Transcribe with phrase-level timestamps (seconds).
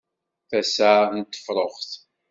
[0.49, 1.91] Tasa n tefruxt.